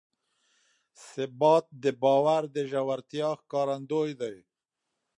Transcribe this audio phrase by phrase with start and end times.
[1.09, 4.37] ثبات د باور د ژورتیا ښکارندوی دی.